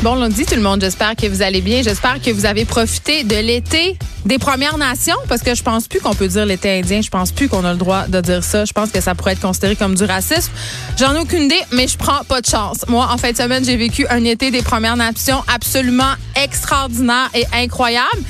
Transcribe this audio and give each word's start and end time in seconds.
Bon 0.00 0.14
lundi 0.14 0.46
tout 0.46 0.54
le 0.54 0.60
monde, 0.60 0.80
j'espère 0.80 1.16
que 1.16 1.26
vous 1.26 1.42
allez 1.42 1.60
bien. 1.60 1.82
J'espère 1.82 2.22
que 2.22 2.30
vous 2.30 2.46
avez 2.46 2.64
profité 2.64 3.24
de 3.24 3.34
l'été 3.34 3.98
des 4.24 4.38
Premières 4.38 4.78
Nations 4.78 5.16
parce 5.28 5.42
que 5.42 5.56
je 5.56 5.62
pense 5.64 5.88
plus 5.88 5.98
qu'on 5.98 6.14
peut 6.14 6.28
dire 6.28 6.46
l'été 6.46 6.78
indien, 6.78 7.00
je 7.00 7.10
pense 7.10 7.32
plus 7.32 7.48
qu'on 7.48 7.64
a 7.64 7.72
le 7.72 7.78
droit 7.78 8.06
de 8.06 8.20
dire 8.20 8.44
ça. 8.44 8.64
Je 8.64 8.72
pense 8.72 8.92
que 8.92 9.00
ça 9.00 9.16
pourrait 9.16 9.32
être 9.32 9.40
considéré 9.40 9.74
comme 9.74 9.96
du 9.96 10.04
racisme. 10.04 10.52
J'en 10.96 11.16
ai 11.16 11.18
aucune 11.18 11.42
idée, 11.42 11.58
mais 11.72 11.88
je 11.88 11.98
prends 11.98 12.22
pas 12.28 12.40
de 12.40 12.46
chance. 12.46 12.86
Moi, 12.86 13.08
en 13.10 13.16
fin 13.18 13.32
de 13.32 13.36
semaine, 13.36 13.64
j'ai 13.64 13.76
vécu 13.76 14.06
un 14.08 14.22
été 14.22 14.52
des 14.52 14.62
Premières 14.62 14.96
Nations 14.96 15.42
absolument 15.52 16.14
extraordinaire 16.40 17.28
et 17.34 17.44
incroyable. 17.52 18.22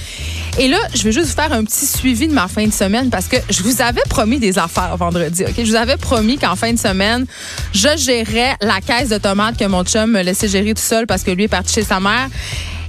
Et 0.58 0.68
là, 0.68 0.78
je 0.94 1.04
vais 1.04 1.12
juste 1.12 1.26
vous 1.26 1.34
faire 1.34 1.52
un 1.52 1.64
petit 1.64 1.86
suivi 1.86 2.26
de 2.26 2.32
ma 2.32 2.48
fin 2.48 2.66
de 2.66 2.72
semaine 2.72 3.10
parce 3.10 3.28
que 3.28 3.36
je 3.50 3.62
vous 3.62 3.80
avais 3.80 4.02
promis 4.08 4.38
des 4.38 4.58
affaires 4.58 4.96
vendredi. 4.96 5.44
Ok, 5.44 5.54
Je 5.56 5.62
vous 5.62 5.76
avais 5.76 5.96
promis 5.96 6.38
qu'en 6.38 6.56
fin 6.56 6.72
de 6.72 6.78
semaine, 6.78 7.26
je 7.72 7.88
gérais 7.96 8.56
la 8.60 8.80
caisse 8.80 9.08
de 9.08 9.18
tomates 9.18 9.56
que 9.56 9.64
mon 9.66 9.84
chum 9.84 10.10
me 10.10 10.22
laissait 10.22 10.48
gérer 10.48 10.74
tout 10.74 10.82
seul 10.82 11.06
parce 11.06 11.22
que 11.22 11.30
lui 11.30 11.44
est 11.44 11.48
parti 11.48 11.74
chez 11.74 11.84
sa 11.84 12.00
mère. 12.00 12.28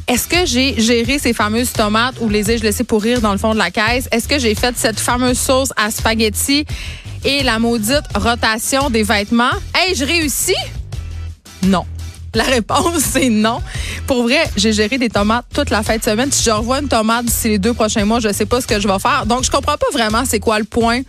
Est-ce 0.07 0.27
que 0.27 0.43
j'ai 0.47 0.81
géré 0.81 1.19
ces 1.19 1.33
fameuses 1.33 1.71
tomates 1.71 2.15
ou 2.19 2.29
les 2.29 2.49
ai-je 2.49 2.63
laissées 2.63 2.83
pourrir 2.83 3.21
dans 3.21 3.31
le 3.31 3.37
fond 3.37 3.53
de 3.53 3.59
la 3.59 3.69
caisse? 3.69 4.07
Est-ce 4.11 4.27
que 4.27 4.39
j'ai 4.39 4.55
fait 4.55 4.75
cette 4.75 4.99
fameuse 4.99 5.37
sauce 5.37 5.71
à 5.77 5.91
spaghetti 5.91 6.65
et 7.23 7.43
la 7.43 7.59
maudite 7.59 8.01
rotation 8.15 8.89
des 8.89 9.03
vêtements? 9.03 9.51
Hey, 9.75 9.93
je 9.93 10.05
réussis? 10.05 10.55
Non. 11.61 11.85
La 12.35 12.43
réponse, 12.43 12.97
c'est 13.11 13.29
non. 13.29 13.61
Pour 14.07 14.23
vrai, 14.23 14.43
j'ai 14.55 14.73
géré 14.73 14.97
des 14.97 15.09
tomates 15.09 15.45
toute 15.53 15.69
la 15.69 15.83
fin 15.83 15.97
de 15.97 16.03
semaine. 16.03 16.31
Si 16.31 16.43
je 16.43 16.51
revois 16.51 16.79
une 16.79 16.87
tomate 16.87 17.25
d'ici 17.25 17.49
les 17.49 17.59
deux 17.59 17.73
prochains 17.73 18.05
mois, 18.05 18.19
je 18.19 18.31
sais 18.31 18.45
pas 18.45 18.61
ce 18.61 18.67
que 18.67 18.79
je 18.79 18.87
vais 18.87 18.99
faire. 18.99 19.25
Donc, 19.25 19.43
je 19.43 19.51
comprends 19.51 19.77
pas 19.77 19.87
vraiment 19.91 20.23
c'est 20.25 20.39
quoi 20.39 20.59
le 20.59 20.65
point 20.65 21.01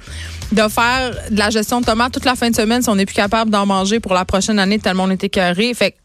de 0.52 0.62
faire 0.68 1.12
de 1.30 1.38
la 1.38 1.50
gestion 1.50 1.80
de 1.80 1.86
tomates 1.86 2.12
toute 2.12 2.24
la 2.24 2.34
fin 2.34 2.50
de 2.50 2.56
semaine 2.56 2.82
si 2.82 2.88
on 2.88 2.96
n'est 2.96 3.06
plus 3.06 3.14
capable 3.14 3.50
d'en 3.50 3.66
manger 3.66 4.00
pour 4.00 4.14
la 4.14 4.24
prochaine 4.24 4.58
année 4.58 4.78
tellement 4.80 5.04
on 5.04 5.10
est 5.10 5.22
écœuré. 5.22 5.72
Fait 5.74 5.92
que 5.92 5.96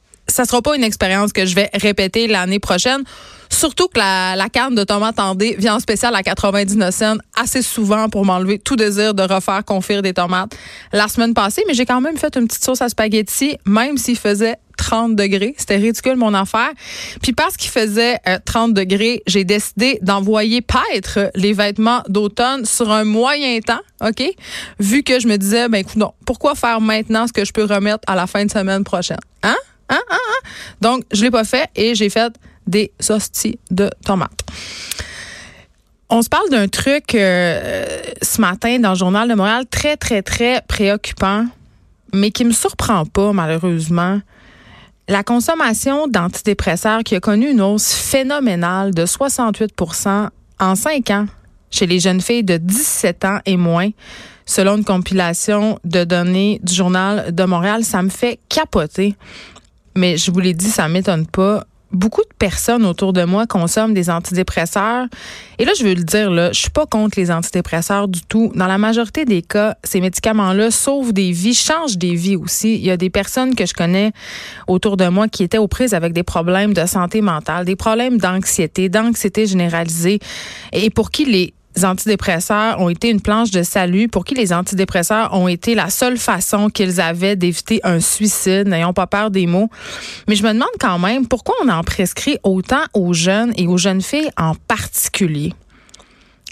sera 0.43 0.61
pas 0.61 0.75
une 0.75 0.83
expérience 0.83 1.31
que 1.31 1.45
je 1.45 1.55
vais 1.55 1.69
répéter 1.73 2.27
l'année 2.27 2.59
prochaine. 2.59 3.03
Surtout 3.49 3.87
que 3.87 3.99
la, 3.99 4.35
la 4.35 4.49
canne 4.49 4.75
de 4.75 4.83
tomates 4.83 5.19
en 5.19 5.35
dé 5.35 5.55
vient 5.57 5.75
en 5.75 5.79
spécial 5.79 6.15
à 6.15 6.23
99 6.23 6.93
cents 6.93 7.15
assez 7.35 7.61
souvent 7.61 8.09
pour 8.09 8.25
m'enlever 8.25 8.59
tout 8.59 8.75
désir 8.75 9.13
de 9.13 9.21
refaire 9.23 9.63
confire 9.63 10.01
des 10.01 10.13
tomates 10.13 10.55
la 10.91 11.07
semaine 11.07 11.33
passée. 11.33 11.63
Mais 11.67 11.73
j'ai 11.73 11.85
quand 11.85 12.01
même 12.01 12.17
fait 12.17 12.35
une 12.35 12.47
petite 12.47 12.65
sauce 12.65 12.81
à 12.81 12.89
spaghetti, 12.89 13.57
même 13.65 13.97
s'il 13.97 14.17
faisait 14.17 14.57
30 14.77 15.15
degrés. 15.15 15.55
C'était 15.57 15.77
ridicule 15.77 16.15
mon 16.15 16.33
affaire. 16.33 16.71
Puis 17.21 17.33
parce 17.33 17.57
qu'il 17.57 17.71
faisait 17.71 18.19
30 18.45 18.73
degrés, 18.73 19.21
j'ai 19.27 19.43
décidé 19.43 19.99
d'envoyer 20.01 20.61
paître 20.61 21.31
les 21.35 21.53
vêtements 21.53 22.03
d'automne 22.07 22.65
sur 22.65 22.91
un 22.91 23.03
moyen 23.03 23.59
temps, 23.59 23.81
OK? 24.01 24.23
Vu 24.79 25.03
que 25.03 25.19
je 25.19 25.27
me 25.27 25.37
disais, 25.37 25.69
ben 25.69 25.79
écoute, 25.79 25.95
non, 25.95 26.13
pourquoi 26.25 26.55
faire 26.55 26.81
maintenant 26.81 27.27
ce 27.27 27.33
que 27.33 27.45
je 27.45 27.53
peux 27.53 27.65
remettre 27.65 28.03
à 28.07 28.15
la 28.15 28.27
fin 28.27 28.45
de 28.45 28.51
semaine 28.51 28.83
prochaine? 28.83 29.19
Hein? 29.43 29.55
Hein? 29.89 30.01
Hein? 30.09 30.17
hein? 30.17 30.49
Donc, 30.81 31.03
je 31.11 31.23
l'ai 31.23 31.31
pas 31.31 31.43
fait 31.43 31.69
et 31.75 31.95
j'ai 31.95 32.09
fait 32.09 32.33
des 32.67 32.91
hosties 33.09 33.59
de 33.71 33.89
tomates. 34.05 34.41
On 36.09 36.21
se 36.21 36.29
parle 36.29 36.49
d'un 36.49 36.67
truc 36.67 37.15
euh, 37.15 37.85
ce 38.21 38.39
matin 38.39 38.79
dans 38.79 38.91
le 38.91 38.95
journal 38.95 39.27
de 39.27 39.33
Montréal 39.33 39.65
très, 39.69 39.97
très, 39.97 40.21
très 40.21 40.61
préoccupant, 40.67 41.45
mais 42.13 42.31
qui 42.31 42.45
me 42.45 42.51
surprend 42.51 43.05
pas, 43.05 43.33
malheureusement. 43.33 44.21
La 45.07 45.23
consommation 45.23 46.07
d'antidépresseurs 46.07 47.03
qui 47.03 47.15
a 47.15 47.19
connu 47.19 47.51
une 47.51 47.61
hausse 47.61 47.93
phénoménale 47.93 48.91
de 48.91 49.05
68% 49.05 50.29
en 50.59 50.75
cinq 50.75 51.11
ans 51.11 51.27
chez 51.69 51.85
les 51.85 51.99
jeunes 51.99 52.21
filles 52.21 52.43
de 52.43 52.57
17 52.57 53.25
ans 53.25 53.39
et 53.45 53.55
moins, 53.55 53.89
selon 54.47 54.77
une 54.77 54.83
compilation 54.85 55.79
de 55.83 56.05
données 56.05 56.59
du 56.63 56.73
Journal 56.73 57.35
de 57.35 57.43
Montréal, 57.43 57.83
ça 57.83 58.01
me 58.01 58.09
fait 58.09 58.39
capoter. 58.49 59.15
Mais 59.95 60.17
je 60.17 60.31
vous 60.31 60.39
l'ai 60.39 60.55
dit, 60.55 60.69
ça 60.69 60.87
m'étonne 60.87 61.27
pas 61.27 61.65
beaucoup 61.95 62.21
de 62.21 62.35
personnes 62.37 62.85
autour 62.85 63.13
de 63.13 63.23
moi 63.23 63.47
consomment 63.47 63.93
des 63.93 64.09
antidépresseurs. 64.09 65.07
Et 65.57 65.65
là, 65.65 65.71
je 65.77 65.83
veux 65.83 65.93
le 65.93 66.03
dire, 66.03 66.29
là, 66.29 66.51
je 66.51 66.59
suis 66.59 66.69
pas 66.69 66.85
contre 66.85 67.19
les 67.19 67.31
antidépresseurs 67.31 68.07
du 68.07 68.21
tout. 68.21 68.51
Dans 68.55 68.67
la 68.67 68.77
majorité 68.77 69.25
des 69.25 69.41
cas, 69.41 69.75
ces 69.83 70.01
médicaments-là 70.01 70.71
sauvent 70.71 71.13
des 71.13 71.31
vies, 71.31 71.53
changent 71.53 71.97
des 71.97 72.15
vies 72.15 72.35
aussi. 72.35 72.75
Il 72.75 72.81
y 72.81 72.91
a 72.91 72.97
des 72.97 73.09
personnes 73.09 73.55
que 73.55 73.65
je 73.65 73.73
connais 73.73 74.11
autour 74.67 74.97
de 74.97 75.07
moi 75.07 75.27
qui 75.27 75.43
étaient 75.43 75.57
aux 75.57 75.67
prises 75.67 75.93
avec 75.93 76.13
des 76.13 76.23
problèmes 76.23 76.73
de 76.73 76.85
santé 76.85 77.21
mentale, 77.21 77.65
des 77.65 77.75
problèmes 77.75 78.17
d'anxiété, 78.17 78.89
d'anxiété 78.89 79.45
généralisée, 79.45 80.19
et 80.71 80.89
pour 80.89 81.11
qui 81.11 81.25
les 81.25 81.53
antidépresseurs 81.83 82.79
ont 82.79 82.89
été 82.89 83.09
une 83.09 83.19
planche 83.19 83.51
de 83.51 83.63
salut, 83.63 84.07
pour 84.07 84.23
qui 84.23 84.35
les 84.35 84.53
antidépresseurs 84.53 85.33
ont 85.33 85.47
été 85.47 85.75
la 85.75 85.89
seule 85.89 86.17
façon 86.17 86.69
qu'ils 86.69 87.01
avaient 87.01 87.35
d'éviter 87.35 87.81
un 87.83 87.99
suicide, 87.99 88.67
n'ayons 88.67 88.93
pas 88.93 89.07
peur 89.07 89.31
des 89.31 89.47
mots. 89.47 89.69
Mais 90.27 90.35
je 90.35 90.43
me 90.43 90.53
demande 90.53 90.69
quand 90.79 90.99
même 90.99 91.27
pourquoi 91.27 91.55
on 91.63 91.69
en 91.69 91.83
prescrit 91.83 92.37
autant 92.43 92.83
aux 92.93 93.13
jeunes 93.13 93.51
et 93.57 93.67
aux 93.67 93.77
jeunes 93.77 94.01
filles 94.01 94.29
en 94.37 94.53
particulier? 94.55 95.53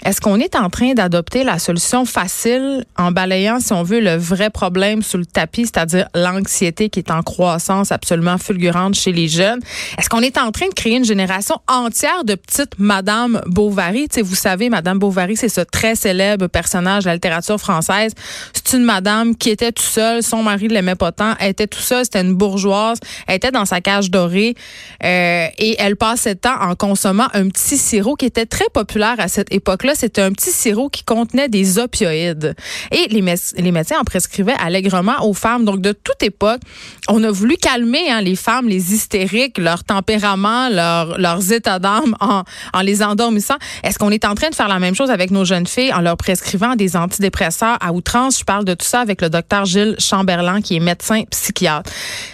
Est-ce 0.04 0.20
qu'on 0.20 0.38
est 0.38 0.54
en 0.54 0.68
train 0.68 0.92
d'adopter 0.92 1.44
la 1.44 1.58
solution 1.58 2.04
facile 2.04 2.84
en 2.98 3.10
balayant, 3.10 3.58
si 3.58 3.72
on 3.72 3.82
veut, 3.82 4.00
le 4.00 4.16
vrai 4.16 4.50
problème 4.50 5.02
sous 5.02 5.16
le 5.16 5.24
tapis, 5.24 5.62
c'est-à-dire 5.62 6.08
l'anxiété 6.14 6.90
qui 6.90 6.98
est 6.98 7.10
en 7.10 7.22
croissance 7.22 7.90
absolument 7.90 8.36
fulgurante 8.36 8.96
chez 8.96 9.12
les 9.12 9.28
jeunes? 9.28 9.60
Est-ce 9.96 10.10
qu'on 10.10 10.20
est 10.20 10.36
en 10.36 10.52
train 10.52 10.68
de 10.68 10.74
créer 10.74 10.96
une 10.96 11.06
génération 11.06 11.56
entière 11.68 12.24
de 12.24 12.34
petites 12.34 12.78
Madame 12.78 13.40
Bovary? 13.46 14.08
sais, 14.10 14.20
vous 14.20 14.34
savez, 14.34 14.68
Madame 14.68 14.98
Bovary, 14.98 15.36
c'est 15.36 15.48
ce 15.48 15.62
très 15.62 15.94
célèbre 15.94 16.48
personnage 16.48 17.04
de 17.04 17.08
la 17.08 17.14
littérature 17.14 17.58
française. 17.58 18.12
C'est 18.52 18.76
une 18.76 18.84
madame 18.84 19.34
qui 19.34 19.48
était 19.48 19.72
tout 19.72 19.82
seule, 19.82 20.22
son 20.22 20.42
mari 20.42 20.68
ne 20.68 20.74
l'aimait 20.74 20.96
pas 20.96 21.12
tant, 21.12 21.34
elle 21.40 21.50
était 21.50 21.66
tout 21.66 21.80
seule, 21.80 22.04
c'était 22.04 22.20
une 22.20 22.34
bourgeoise, 22.34 22.98
elle 23.26 23.36
était 23.36 23.52
dans 23.52 23.64
sa 23.64 23.80
cage 23.80 24.10
dorée 24.10 24.54
euh, 25.02 25.46
et 25.56 25.76
elle 25.78 25.96
passait 25.96 26.34
le 26.34 26.36
temps 26.36 26.60
en 26.60 26.74
consommant 26.74 27.28
un 27.32 27.48
petit 27.48 27.78
sirop 27.78 28.16
qui 28.16 28.26
était 28.26 28.46
très 28.46 28.68
populaire 28.72 29.14
à 29.18 29.28
cette 29.28 29.50
époque-là 29.50 29.93
c'était 29.94 30.22
un 30.22 30.32
petit 30.32 30.50
sirop 30.50 30.88
qui 30.88 31.04
contenait 31.04 31.48
des 31.48 31.78
opioïdes. 31.78 32.54
Et 32.90 33.08
les, 33.08 33.22
médecins 33.22 33.98
en 34.00 34.04
prescrivaient 34.04 34.54
allègrement 34.58 35.24
aux 35.26 35.34
femmes. 35.34 35.64
Donc, 35.64 35.80
de 35.80 35.92
toute 35.92 36.22
époque, 36.22 36.60
on 37.08 37.22
a 37.24 37.30
voulu 37.30 37.56
calmer 37.56 38.10
hein, 38.10 38.20
les 38.20 38.36
femmes, 38.36 38.68
les 38.68 38.94
hystériques, 38.94 39.58
leur 39.58 39.84
tempérament, 39.84 40.68
leur, 40.68 41.18
leurs 41.18 41.52
états 41.52 41.78
d'âme 41.78 42.14
en, 42.20 42.42
en 42.72 42.80
les 42.80 43.02
endormissant. 43.02 43.56
Est-ce 43.82 43.98
qu'on 43.98 44.10
est 44.10 44.24
en 44.24 44.34
train 44.34 44.50
de 44.50 44.54
faire 44.54 44.68
la 44.68 44.78
même 44.78 44.94
chose 44.94 45.10
avec 45.10 45.30
nos 45.30 45.44
jeunes 45.44 45.66
filles 45.66 45.92
en 45.92 46.00
leur 46.00 46.16
prescrivant 46.16 46.76
des 46.76 46.96
antidépresseurs 46.96 47.78
à 47.80 47.92
outrance? 47.92 48.38
Je 48.38 48.44
parle 48.44 48.64
de 48.64 48.74
tout 48.74 48.86
ça 48.86 49.00
avec 49.00 49.20
le 49.20 49.30
docteur 49.30 49.64
Gilles 49.64 49.96
Chamberlain, 49.98 50.60
qui 50.60 50.76
est 50.76 50.80
médecin 50.80 51.22
psychiatre. 51.30 51.90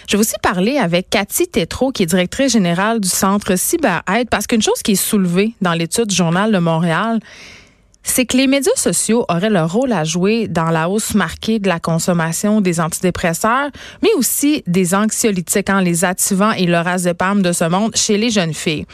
Je 0.07 0.17
vais 0.17 0.21
aussi 0.21 0.35
parler 0.41 0.77
avec 0.77 1.09
Cathy 1.09 1.47
Tétrault, 1.47 1.91
qui 1.91 2.03
est 2.03 2.07
directrice 2.07 2.53
générale 2.53 2.99
du 2.99 3.09
Centre 3.09 3.55
CyberAide, 3.55 4.29
parce 4.29 4.47
qu'une 4.47 4.61
chose 4.61 4.81
qui 4.83 4.91
est 4.91 4.95
soulevée 4.95 5.53
dans 5.61 5.73
l'étude 5.73 6.07
du 6.07 6.15
Journal 6.15 6.51
de 6.51 6.57
Montréal, 6.57 7.19
c'est 8.03 8.25
que 8.25 8.37
les 8.37 8.47
médias 8.47 8.71
sociaux 8.75 9.25
auraient 9.29 9.49
leur 9.49 9.71
rôle 9.71 9.93
à 9.93 10.03
jouer 10.03 10.47
dans 10.47 10.69
la 10.69 10.89
hausse 10.89 11.13
marquée 11.13 11.59
de 11.59 11.67
la 11.67 11.79
consommation 11.79 12.61
des 12.61 12.79
antidépresseurs, 12.79 13.69
mais 14.01 14.09
aussi 14.17 14.63
des 14.67 14.95
anxiolytiques, 14.95 15.69
hein, 15.69 15.81
les 15.81 16.03
activants 16.03 16.51
et 16.51 16.65
le 16.65 16.77
razepam 16.77 17.41
de 17.41 17.51
ce 17.51 17.65
monde 17.65 17.95
chez 17.95 18.17
les 18.17 18.29
jeunes 18.29 18.53
filles. 18.53 18.85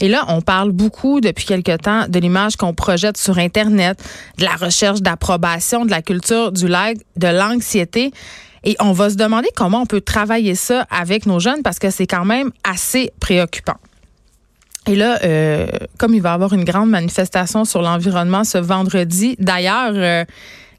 Et 0.00 0.08
là, 0.08 0.24
on 0.28 0.40
parle 0.40 0.72
beaucoup 0.72 1.20
depuis 1.20 1.44
quelque 1.44 1.76
temps 1.76 2.06
de 2.08 2.18
l'image 2.18 2.56
qu'on 2.56 2.74
projette 2.74 3.16
sur 3.16 3.38
Internet, 3.38 4.02
de 4.38 4.44
la 4.44 4.56
recherche 4.56 5.00
d'approbation, 5.00 5.84
de 5.84 5.92
la 5.92 6.02
culture 6.02 6.50
du 6.50 6.66
like, 6.66 7.00
de 7.16 7.28
l'anxiété. 7.28 8.10
Et 8.64 8.76
on 8.80 8.92
va 8.92 9.10
se 9.10 9.14
demander 9.14 9.48
comment 9.54 9.82
on 9.82 9.86
peut 9.86 10.00
travailler 10.00 10.56
ça 10.56 10.86
avec 10.90 11.26
nos 11.26 11.38
jeunes 11.38 11.62
parce 11.62 11.78
que 11.78 11.90
c'est 11.90 12.08
quand 12.08 12.24
même 12.24 12.50
assez 12.64 13.12
préoccupant. 13.20 13.76
Et 14.86 14.96
là, 14.96 15.18
euh, 15.22 15.68
comme 15.98 16.14
il 16.14 16.22
va 16.22 16.30
y 16.30 16.32
avoir 16.32 16.52
une 16.52 16.64
grande 16.64 16.90
manifestation 16.90 17.64
sur 17.64 17.82
l'environnement 17.82 18.44
ce 18.44 18.58
vendredi, 18.58 19.36
d'ailleurs, 19.38 19.92
euh, 19.94 20.24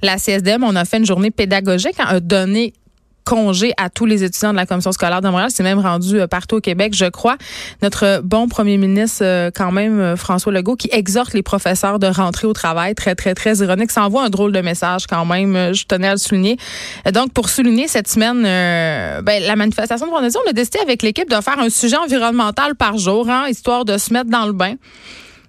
la 0.02 0.18
CSDM, 0.18 0.64
on 0.64 0.76
a 0.76 0.84
fait 0.84 0.98
une 0.98 1.06
journée 1.06 1.32
pédagogique, 1.32 1.96
hein, 2.00 2.06
a 2.08 2.20
donné 2.20 2.74
congé 3.24 3.74
à 3.78 3.90
tous 3.90 4.06
les 4.06 4.24
étudiants 4.24 4.52
de 4.52 4.58
la 4.58 4.66
commission 4.66 4.92
scolaire 4.92 5.22
de 5.22 5.30
Montréal. 5.30 5.50
C'est 5.52 5.64
même 5.64 5.80
rendu 5.80 6.20
euh, 6.20 6.28
partout 6.28 6.58
au 6.58 6.62
Québec, 6.62 6.94
je 6.96 7.06
crois. 7.06 7.38
Notre 7.82 8.22
bon 8.24 8.48
premier 8.48 8.78
ministre, 8.78 9.24
euh, 9.24 9.52
quand 9.54 9.72
même, 9.72 10.00
euh, 10.00 10.16
François 10.16 10.52
Legault, 10.52 10.76
qui 10.76 10.90
exhorte 10.92 11.34
les 11.34 11.44
professeurs 11.44 12.00
de 12.00 12.08
rentrer 12.08 12.48
au 12.48 12.54
travail. 12.54 12.96
Très, 12.96 13.16
très, 13.16 13.34
très 13.34 13.58
ironique. 13.58 13.92
Ça 13.92 14.04
envoie 14.04 14.24
un 14.24 14.30
drôle 14.30 14.52
de 14.52 14.62
message 14.62 15.08
quand 15.08 15.26
même. 15.26 15.74
Je 15.74 15.86
tenais 15.86 16.08
à 16.08 16.14
le 16.14 16.18
souligner. 16.18 16.58
Donc, 17.14 17.34
pour 17.34 17.50
souligner 17.50 17.88
cette 17.88 18.08
semaine, 18.08 18.44
ben, 18.44 19.44
la 19.44 19.56
manifestation 19.56 20.06
de 20.06 20.12
vendredi, 20.12 20.36
on 20.46 20.50
a 20.50 20.54
décidé 20.54 20.80
avec 20.80 21.02
l'équipe 21.02 21.30
de 21.30 21.42
faire 21.42 21.60
un 21.60 21.70
sujet 21.70 21.98
environnemental 21.98 22.76
par 22.76 22.98
jour, 22.98 23.30
hein, 23.30 23.46
histoire 23.50 23.86
de 23.86 23.98
se 23.98 24.14
mettre 24.14 24.30
dans 24.30 24.46
le 24.46 24.54
bain. 24.54 24.76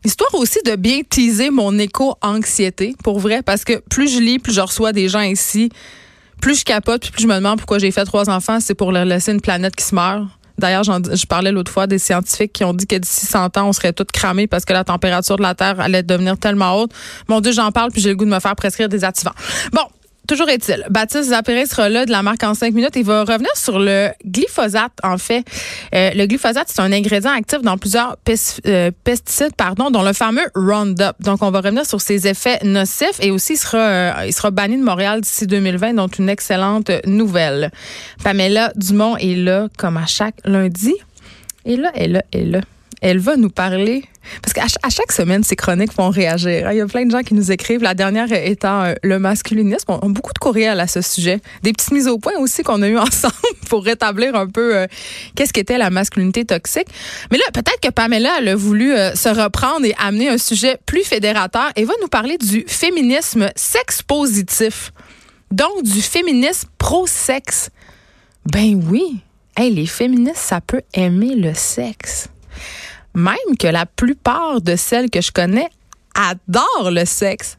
Histoire 0.04 0.34
aussi 0.34 0.58
de 0.66 0.76
bien 0.76 1.00
teaser 1.08 1.50
mon 1.50 1.78
éco-anxiété, 1.78 2.94
pour 3.02 3.18
vrai, 3.18 3.42
parce 3.42 3.64
que 3.64 3.80
plus 3.88 4.14
je 4.14 4.20
lis, 4.20 4.38
plus 4.38 4.52
je 4.52 4.60
reçois 4.60 4.92
des 4.92 5.08
gens 5.08 5.22
ici 5.22 5.70
plus 6.40 6.60
je 6.60 6.64
capote, 6.64 7.10
plus 7.10 7.22
je 7.22 7.28
me 7.28 7.34
demande 7.34 7.58
pourquoi 7.58 7.78
j'ai 7.78 7.90
fait 7.90 8.04
trois 8.04 8.28
enfants, 8.30 8.60
c'est 8.60 8.74
pour 8.74 8.92
leur 8.92 9.04
laisser 9.04 9.32
une 9.32 9.40
planète 9.40 9.74
qui 9.76 9.84
se 9.84 9.94
meurt. 9.94 10.24
D'ailleurs, 10.56 10.84
je 10.84 11.26
parlais 11.26 11.50
l'autre 11.50 11.72
fois 11.72 11.88
des 11.88 11.98
scientifiques 11.98 12.52
qui 12.52 12.62
ont 12.62 12.72
dit 12.72 12.86
que 12.86 12.94
d'ici 12.94 13.26
100 13.26 13.56
ans, 13.56 13.68
on 13.68 13.72
serait 13.72 13.92
tous 13.92 14.06
cramés 14.12 14.46
parce 14.46 14.64
que 14.64 14.72
la 14.72 14.84
température 14.84 15.36
de 15.36 15.42
la 15.42 15.54
Terre 15.54 15.80
allait 15.80 16.04
devenir 16.04 16.38
tellement 16.38 16.80
haute. 16.80 16.92
Mon 17.28 17.40
Dieu, 17.40 17.52
j'en 17.52 17.72
parle, 17.72 17.90
puis 17.90 18.00
j'ai 18.00 18.10
le 18.10 18.16
goût 18.16 18.24
de 18.24 18.30
me 18.30 18.38
faire 18.38 18.54
prescrire 18.54 18.88
des 18.88 19.02
activants. 19.02 19.34
Bon, 19.72 19.82
toujours 20.26 20.48
est-il, 20.48 20.84
Baptiste 20.90 21.30
Zapéré 21.30 21.66
sera 21.66 21.88
là 21.88 22.06
de 22.06 22.10
la 22.10 22.22
marque 22.22 22.42
en 22.42 22.54
cinq 22.54 22.74
minutes. 22.74 22.96
Il 22.96 23.04
va 23.04 23.24
revenir 23.24 23.50
sur 23.56 23.78
le 23.78 24.08
glyphosate, 24.24 24.92
en 25.02 25.18
fait. 25.18 25.44
Euh, 25.94 26.10
le 26.14 26.26
glyphosate, 26.26 26.68
c'est 26.68 26.80
un 26.80 26.92
ingrédient 26.92 27.32
actif 27.32 27.62
dans 27.62 27.78
plusieurs 27.78 28.16
euh, 28.66 28.90
pesticides, 29.04 29.54
pardon, 29.56 29.90
dont 29.90 30.02
le 30.02 30.12
fameux 30.12 30.46
Roundup. 30.54 31.14
Donc, 31.20 31.42
on 31.42 31.50
va 31.50 31.60
revenir 31.60 31.86
sur 31.86 32.00
ses 32.00 32.26
effets 32.26 32.58
nocifs 32.64 33.18
et 33.20 33.30
aussi, 33.30 33.54
il 33.54 33.58
sera, 33.58 33.78
euh, 33.78 34.12
il 34.26 34.32
sera 34.32 34.50
banni 34.50 34.76
de 34.76 34.84
Montréal 34.84 35.20
d'ici 35.20 35.46
2020, 35.46 35.94
donc 35.94 36.18
une 36.18 36.28
excellente 36.28 36.90
nouvelle. 37.06 37.70
Pamela 38.22 38.72
Dumont 38.76 39.16
est 39.16 39.36
là, 39.36 39.68
comme 39.76 39.96
à 39.96 40.06
chaque 40.06 40.36
lundi. 40.44 40.94
Et 41.64 41.76
là, 41.76 41.90
et 41.94 42.08
là, 42.08 42.22
et 42.32 42.44
là 42.44 42.60
elle 43.04 43.18
va 43.18 43.36
nous 43.36 43.50
parler. 43.50 44.04
Parce 44.42 44.52
qu'à 44.52 44.88
chaque 44.88 45.12
semaine, 45.12 45.42
ces 45.42 45.56
chroniques 45.56 45.92
font 45.92 46.10
réagir. 46.10 46.70
Il 46.72 46.78
y 46.78 46.80
a 46.80 46.86
plein 46.86 47.06
de 47.06 47.10
gens 47.10 47.22
qui 47.22 47.34
nous 47.34 47.50
écrivent. 47.50 47.82
La 47.82 47.94
dernière 47.94 48.32
étant 48.32 48.84
euh, 48.84 48.94
le 49.02 49.18
masculinisme. 49.18 49.84
On 49.88 49.98
a 49.98 50.08
beaucoup 50.08 50.32
de 50.32 50.38
courriels 50.38 50.80
à 50.80 50.86
ce 50.86 51.00
sujet. 51.00 51.40
Des 51.62 51.72
petites 51.72 51.92
mises 51.92 52.08
au 52.08 52.18
point 52.18 52.34
aussi 52.38 52.62
qu'on 52.62 52.82
a 52.82 52.88
eu 52.88 52.98
ensemble 52.98 53.34
pour 53.68 53.84
rétablir 53.84 54.34
un 54.34 54.46
peu 54.46 54.76
euh, 54.76 54.86
qu'est-ce 55.34 55.52
qu'était 55.52 55.78
la 55.78 55.90
masculinité 55.90 56.44
toxique. 56.44 56.88
Mais 57.30 57.38
là, 57.38 57.44
peut-être 57.52 57.80
que 57.80 57.90
Pamela 57.90 58.30
elle 58.38 58.48
a 58.48 58.56
voulu 58.56 58.92
euh, 58.92 59.14
se 59.14 59.28
reprendre 59.28 59.84
et 59.84 59.94
amener 59.98 60.28
un 60.28 60.38
sujet 60.38 60.78
plus 60.86 61.04
fédérateur 61.04 61.70
et 61.76 61.84
va 61.84 61.94
nous 62.02 62.08
parler 62.08 62.38
du 62.38 62.64
féminisme 62.66 63.48
sex 63.56 64.02
positif. 64.02 64.92
Donc, 65.50 65.82
du 65.82 66.02
féminisme 66.02 66.68
pro-sexe. 66.78 67.70
Ben 68.46 68.80
oui. 68.90 69.20
Les 69.58 69.86
féministes, 69.86 70.42
ça 70.42 70.60
peut 70.60 70.82
aimer 70.94 71.36
le 71.36 71.54
sexe 71.54 72.28
même 73.14 73.56
que 73.58 73.66
la 73.66 73.86
plupart 73.86 74.60
de 74.60 74.76
celles 74.76 75.10
que 75.10 75.20
je 75.20 75.32
connais 75.32 75.68
adorent 76.14 76.90
le 76.90 77.04
sexe. 77.04 77.58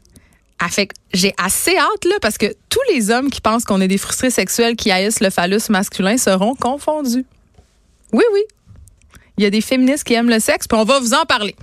J'ai 1.12 1.34
assez 1.38 1.76
hâte 1.76 2.04
là 2.04 2.16
parce 2.20 2.38
que 2.38 2.46
tous 2.68 2.80
les 2.92 3.10
hommes 3.10 3.30
qui 3.30 3.40
pensent 3.40 3.64
qu'on 3.64 3.80
est 3.80 3.88
des 3.88 3.98
frustrés 3.98 4.30
sexuels 4.30 4.76
qui 4.76 4.90
haïssent 4.90 5.20
le 5.20 5.30
phallus 5.30 5.68
masculin 5.68 6.16
seront 6.16 6.54
confondus. 6.54 7.26
Oui, 8.12 8.24
oui. 8.32 8.42
Il 9.38 9.44
y 9.44 9.46
a 9.46 9.50
des 9.50 9.60
féministes 9.60 10.04
qui 10.04 10.14
aiment 10.14 10.30
le 10.30 10.40
sexe, 10.40 10.66
puis 10.66 10.78
on 10.78 10.84
va 10.84 10.98
vous 10.98 11.14
en 11.14 11.24
parler. 11.24 11.54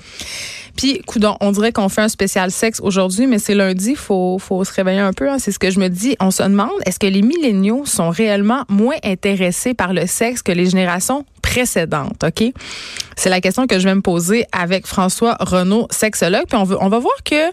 Puis, 0.75 1.01
coudon, 1.05 1.37
on 1.39 1.51
dirait 1.51 1.71
qu'on 1.71 1.87
fait 1.87 2.01
un 2.01 2.09
spécial 2.09 2.49
sexe 2.49 2.79
aujourd'hui, 2.81 3.27
mais 3.27 3.37
c'est 3.37 3.53
lundi, 3.53 3.95
faut 3.95 4.39
faut 4.39 4.63
se 4.63 4.73
réveiller 4.73 4.99
un 4.99 5.13
peu. 5.13 5.29
Hein. 5.29 5.37
c'est 5.37 5.51
ce 5.51 5.59
que 5.59 5.69
je 5.69 5.79
me 5.79 5.87
dis. 5.87 6.15
On 6.19 6.31
se 6.31 6.41
demande, 6.41 6.71
est-ce 6.85 6.99
que 6.99 7.07
les 7.07 7.21
milléniaux 7.21 7.85
sont 7.85 8.09
réellement 8.09 8.63
moins 8.69 8.95
intéressés 9.03 9.75
par 9.75 9.93
le 9.93 10.07
sexe 10.07 10.41
que 10.41 10.51
les 10.51 10.65
générations 10.65 11.25
précédentes, 11.43 12.23
ok? 12.23 12.51
C'est 13.15 13.29
la 13.29 13.39
question 13.39 13.67
que 13.67 13.77
je 13.77 13.87
vais 13.87 13.93
me 13.93 14.01
poser 14.01 14.45
avec 14.51 14.87
François 14.87 15.37
Renaud, 15.39 15.87
sexologue. 15.91 16.45
Puis 16.47 16.57
on, 16.57 16.67
on 16.81 16.89
va 16.89 16.99
voir 16.99 17.23
que 17.23 17.51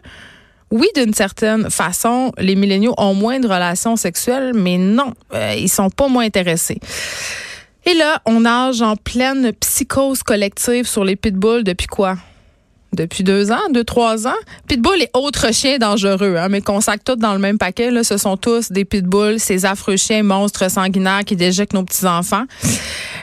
oui, 0.70 0.86
d'une 0.94 1.12
certaine 1.12 1.68
façon, 1.68 2.32
les 2.38 2.54
milléniaux 2.54 2.94
ont 2.96 3.12
moins 3.12 3.40
de 3.40 3.48
relations 3.48 3.96
sexuelles, 3.96 4.52
mais 4.54 4.78
non, 4.78 5.14
euh, 5.34 5.54
ils 5.58 5.68
sont 5.68 5.90
pas 5.90 6.06
moins 6.08 6.24
intéressés. 6.24 6.78
Et 7.86 7.94
là, 7.94 8.20
on 8.26 8.40
nage 8.40 8.82
en 8.82 8.96
pleine 8.96 9.52
psychose 9.54 10.22
collective 10.22 10.86
sur 10.86 11.04
les 11.04 11.16
pitbulls 11.16 11.64
depuis 11.64 11.86
quoi? 11.86 12.16
depuis 12.92 13.24
deux 13.24 13.52
ans, 13.52 13.70
deux, 13.72 13.84
trois 13.84 14.26
ans? 14.26 14.34
Pitbull 14.68 15.02
et 15.02 15.10
autres 15.14 15.52
chiens 15.52 15.78
dangereux, 15.78 16.36
hein, 16.36 16.48
mais 16.48 16.60
qu'on 16.60 16.80
sac 16.80 17.02
tous 17.04 17.16
dans 17.16 17.32
le 17.32 17.38
même 17.38 17.58
paquet. 17.58 17.90
Là, 17.90 18.04
ce 18.04 18.16
sont 18.16 18.36
tous 18.36 18.72
des 18.72 18.84
pitbulls, 18.84 19.38
ces 19.38 19.64
affreux 19.64 19.96
chiens 19.96 20.22
monstres 20.22 20.70
sanguinaires 20.70 21.24
qui 21.24 21.36
déjectent 21.36 21.74
nos 21.74 21.84
petits-enfants. 21.84 22.44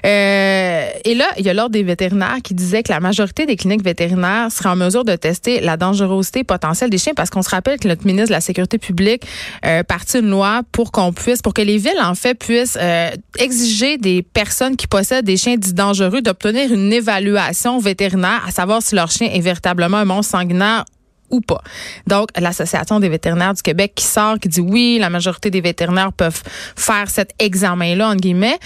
Euh, 0.05 0.89
et 1.05 1.15
là, 1.15 1.25
il 1.37 1.45
y 1.45 1.49
a 1.49 1.53
l'ordre 1.53 1.71
des 1.71 1.83
vétérinaires 1.83 2.37
qui 2.43 2.53
disait 2.53 2.83
que 2.83 2.91
la 2.91 2.99
majorité 2.99 3.45
des 3.45 3.55
cliniques 3.55 3.83
vétérinaires 3.83 4.51
seraient 4.51 4.69
en 4.69 4.75
mesure 4.75 5.03
de 5.03 5.15
tester 5.15 5.59
la 5.59 5.77
dangerosité 5.77 6.43
potentielle 6.43 6.89
des 6.89 6.97
chiens 6.97 7.13
parce 7.15 7.29
qu'on 7.29 7.41
se 7.41 7.49
rappelle 7.49 7.79
que 7.79 7.87
notre 7.87 8.05
ministre 8.05 8.29
de 8.29 8.33
la 8.33 8.41
Sécurité 8.41 8.77
publique 8.77 9.23
euh, 9.65 9.83
partit 9.83 10.19
une 10.19 10.29
loi 10.29 10.61
pour 10.71 10.91
qu'on 10.91 11.13
puisse, 11.13 11.41
pour 11.41 11.53
que 11.53 11.61
les 11.61 11.77
villes, 11.77 12.01
en 12.01 12.15
fait, 12.15 12.35
puissent 12.35 12.77
euh, 12.79 13.09
exiger 13.39 13.97
des 13.97 14.21
personnes 14.21 14.75
qui 14.75 14.87
possèdent 14.87 15.25
des 15.25 15.37
chiens 15.37 15.57
dits 15.57 15.73
dangereux 15.73 16.21
d'obtenir 16.21 16.71
une 16.71 16.91
évaluation 16.93 17.79
vétérinaire, 17.79 18.43
à 18.47 18.51
savoir 18.51 18.81
si 18.81 18.95
leur 18.95 19.09
chien 19.11 19.29
est 19.31 19.41
véritablement 19.41 19.97
un 19.97 20.05
monstre 20.05 20.37
sanguinaire 20.37 20.85
ou 21.29 21.41
pas. 21.41 21.61
Donc, 22.05 22.29
l'Association 22.37 22.99
des 22.99 23.09
vétérinaires 23.09 23.53
du 23.53 23.61
Québec 23.61 23.93
qui 23.95 24.05
sort, 24.05 24.39
qui 24.39 24.47
dit 24.49 24.61
oui, 24.61 24.97
la 24.99 25.09
majorité 25.09 25.49
des 25.49 25.61
vétérinaires 25.61 26.13
peuvent 26.13 26.41
faire 26.75 27.09
cet 27.09 27.31
examen-là, 27.39 28.09
entre 28.09 28.21
guillemets. 28.21 28.57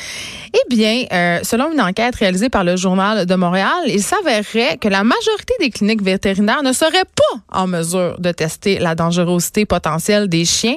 Eh 0.54 0.76
bien, 0.76 1.06
euh, 1.12 1.40
selon 1.44 1.72
une 1.72 1.82
enquête 1.82 2.16
réalisée 2.16 2.50
par 2.50 2.64
le 2.64 2.76
Journal 2.76 3.26
de 3.26 3.36
Montréal, 3.36 3.70
il 3.88 4.04
s'avérerait 4.04 4.78
que 4.78 4.88
la 4.88 5.04
majorité 5.04 5.54
des 5.60 5.70
cliniques 5.70 6.04
vétérinaires 6.04 6.64
ne 6.64 6.74
seraient 6.74 7.06
pas 7.16 7.40
en 7.52 7.68
mesure 7.68 8.20
de 8.20 8.32
tester 8.32 8.80
la 8.80 8.96
dangerosité 8.96 9.66
potentielle 9.66 10.28
des 10.28 10.46
chiens. 10.46 10.76